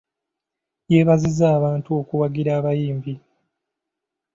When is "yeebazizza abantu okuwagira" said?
0.91-2.51